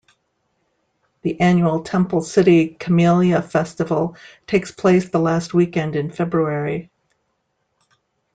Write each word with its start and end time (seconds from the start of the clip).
The 1.21 1.39
annual 1.39 1.83
Temple 1.83 2.23
City 2.23 2.69
Camellia 2.69 3.39
Festival 3.43 4.17
takes 4.47 4.71
place 4.71 5.07
the 5.09 5.19
last 5.19 5.53
weekend 5.53 5.95
in 5.95 6.09
February. 6.09 6.89